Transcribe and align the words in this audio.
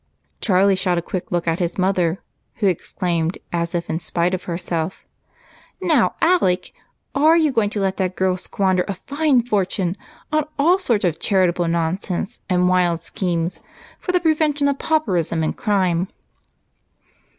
Charlie 0.41 0.75
shot 0.75 0.97
a 0.97 1.01
quick 1.03 1.31
look 1.31 1.47
at 1.47 1.59
his 1.59 1.77
mother, 1.77 2.23
who 2.55 2.65
exclaimed, 2.65 3.37
as 3.53 3.75
if 3.75 3.87
in 3.87 3.99
spite 3.99 4.33
of 4.33 4.45
herself, 4.45 5.05
"Now, 5.79 6.15
Alec, 6.23 6.73
are 7.13 7.37
you 7.37 7.51
going 7.51 7.69
to 7.69 7.79
let 7.79 7.97
that 7.97 8.15
girl 8.15 8.35
squander 8.35 8.83
a 8.87 8.95
fine 8.95 9.43
fortune 9.43 9.95
on 10.31 10.47
all 10.57 10.79
sorts 10.79 11.05
of 11.05 11.19
charitable 11.19 11.67
nonsense 11.67 12.41
and 12.49 12.67
wild 12.67 13.01
schemes 13.03 13.59
for 13.99 14.11
the 14.11 14.19
prevention 14.19 14.67
of 14.67 14.79
pauperism 14.79 15.43
and 15.43 15.55
crime?" 15.55 16.07